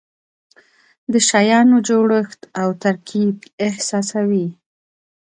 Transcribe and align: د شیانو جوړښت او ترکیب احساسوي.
د 1.11 1.13
شیانو 1.29 1.77
جوړښت 1.87 2.41
او 2.61 2.69
ترکیب 2.83 3.35
احساسوي. 3.65 4.47